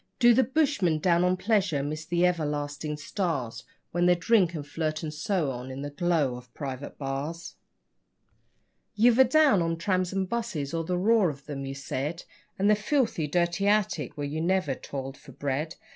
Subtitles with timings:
[0.17, 5.03] Do the bushmen, down on pleasure, miss the everlasting stars When they drink and flirt
[5.03, 7.53] and so on in the glow of private bars?
[8.95, 12.23] You've a down on 'trams and buses', or the 'roar' of 'em, you said,
[12.57, 15.75] And the 'filthy, dirty attic', where you never toiled for bread.